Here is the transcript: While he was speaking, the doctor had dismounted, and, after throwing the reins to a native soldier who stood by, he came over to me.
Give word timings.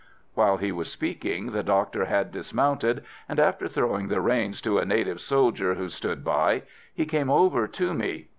While 0.33 0.57
he 0.57 0.71
was 0.71 0.91
speaking, 0.91 1.51
the 1.51 1.61
doctor 1.61 2.05
had 2.05 2.31
dismounted, 2.31 3.03
and, 3.29 3.39
after 3.39 3.67
throwing 3.67 4.07
the 4.07 4.19
reins 4.19 4.59
to 4.63 4.79
a 4.79 4.83
native 4.83 5.21
soldier 5.21 5.75
who 5.75 5.89
stood 5.89 6.23
by, 6.23 6.63
he 6.91 7.05
came 7.05 7.29
over 7.29 7.67
to 7.67 7.93
me. 7.93 8.29